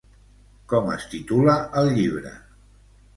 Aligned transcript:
Com 0.71 0.87
es 0.93 1.05
titula 1.11 1.55
el 1.83 1.91
llibre? 1.99 2.33